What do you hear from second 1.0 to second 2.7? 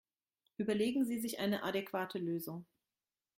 Sie sich eine adäquate Lösung!